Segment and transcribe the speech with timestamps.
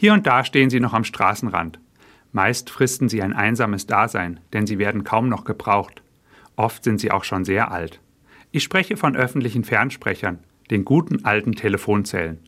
[0.00, 1.80] Hier und da stehen sie noch am Straßenrand.
[2.30, 6.02] Meist fristen sie ein einsames Dasein, denn sie werden kaum noch gebraucht.
[6.54, 8.00] Oft sind sie auch schon sehr alt.
[8.52, 10.38] Ich spreche von öffentlichen Fernsprechern,
[10.70, 12.38] den guten alten Telefonzellen.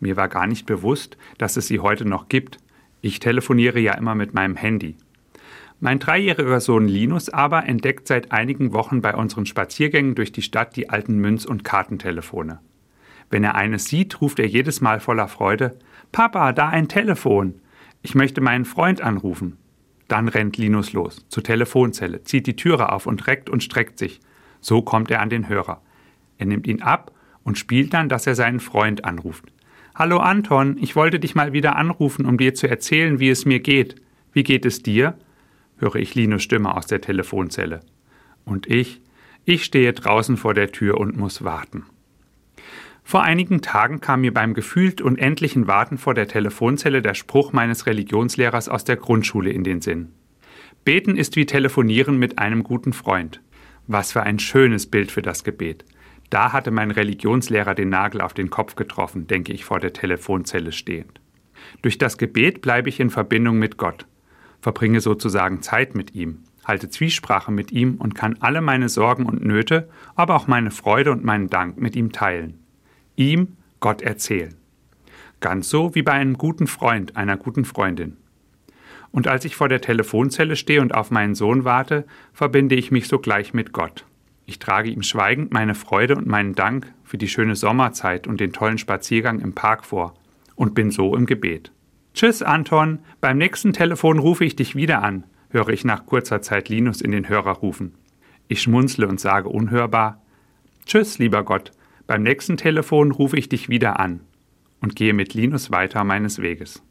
[0.00, 2.56] Mir war gar nicht bewusst, dass es sie heute noch gibt.
[3.02, 4.96] Ich telefoniere ja immer mit meinem Handy.
[5.80, 10.74] Mein dreijähriger Sohn Linus aber entdeckt seit einigen Wochen bei unseren Spaziergängen durch die Stadt
[10.74, 12.60] die alten Münz- und Kartentelefone.
[13.30, 15.78] Wenn er eines sieht, ruft er jedes Mal voller Freude
[16.12, 17.60] Papa, da ein Telefon.
[18.02, 19.58] Ich möchte meinen Freund anrufen.
[20.08, 24.20] Dann rennt Linus los, zur Telefonzelle, zieht die Türe auf und reckt und streckt sich.
[24.60, 25.82] So kommt er an den Hörer.
[26.38, 27.12] Er nimmt ihn ab
[27.44, 29.44] und spielt dann, dass er seinen Freund anruft.
[29.94, 33.60] Hallo Anton, ich wollte dich mal wieder anrufen, um dir zu erzählen, wie es mir
[33.60, 33.96] geht.
[34.32, 35.18] Wie geht es dir?
[35.76, 37.80] höre ich Linus Stimme aus der Telefonzelle.
[38.44, 39.00] Und ich,
[39.44, 41.84] ich stehe draußen vor der Tür und muss warten.
[43.08, 47.86] Vor einigen Tagen kam mir beim gefühlt unendlichen Warten vor der Telefonzelle der Spruch meines
[47.86, 50.12] Religionslehrers aus der Grundschule in den Sinn.
[50.84, 53.40] Beten ist wie telefonieren mit einem guten Freund.
[53.86, 55.86] Was für ein schönes Bild für das Gebet.
[56.28, 60.72] Da hatte mein Religionslehrer den Nagel auf den Kopf getroffen, denke ich vor der Telefonzelle
[60.72, 61.18] stehend.
[61.80, 64.06] Durch das Gebet bleibe ich in Verbindung mit Gott
[64.60, 69.42] verbringe sozusagen Zeit mit ihm, halte Zwiesprache mit ihm und kann alle meine Sorgen und
[69.42, 72.67] Nöte, aber auch meine Freude und meinen Dank mit ihm teilen.
[73.18, 74.54] Ihm Gott erzählen.
[75.40, 78.16] Ganz so wie bei einem guten Freund, einer guten Freundin.
[79.10, 83.08] Und als ich vor der Telefonzelle stehe und auf meinen Sohn warte, verbinde ich mich
[83.08, 84.04] sogleich mit Gott.
[84.46, 88.52] Ich trage ihm schweigend meine Freude und meinen Dank für die schöne Sommerzeit und den
[88.52, 90.14] tollen Spaziergang im Park vor
[90.54, 91.72] und bin so im Gebet.
[92.14, 93.00] Tschüss, Anton.
[93.20, 97.10] Beim nächsten Telefon rufe ich dich wieder an, höre ich nach kurzer Zeit Linus in
[97.10, 97.94] den Hörer rufen.
[98.46, 100.22] Ich schmunzle und sage unhörbar:
[100.86, 101.72] Tschüss, lieber Gott.
[102.08, 104.20] Beim nächsten Telefon rufe ich dich wieder an
[104.80, 106.82] und gehe mit Linus weiter meines Weges.